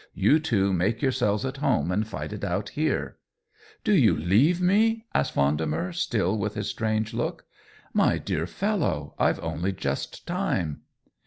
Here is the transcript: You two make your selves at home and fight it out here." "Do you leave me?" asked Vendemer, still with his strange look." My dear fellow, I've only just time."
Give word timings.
You 0.15 0.39
two 0.39 0.73
make 0.73 1.03
your 1.03 1.11
selves 1.11 1.45
at 1.45 1.57
home 1.57 1.91
and 1.91 2.07
fight 2.07 2.33
it 2.33 2.43
out 2.43 2.69
here." 2.69 3.17
"Do 3.83 3.93
you 3.93 4.17
leave 4.17 4.59
me?" 4.59 5.05
asked 5.13 5.35
Vendemer, 5.35 5.93
still 5.93 6.35
with 6.39 6.55
his 6.55 6.67
strange 6.67 7.13
look." 7.13 7.45
My 8.03 8.17
dear 8.17 8.47
fellow, 8.47 9.13
I've 9.19 9.39
only 9.41 9.73
just 9.73 10.25
time." 10.25 10.81